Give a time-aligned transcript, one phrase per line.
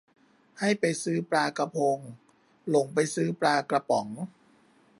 [0.59, 1.97] ให้ไปซื้อปลากะพง
[2.69, 4.07] หลงไปซื้อปลากระป๋อง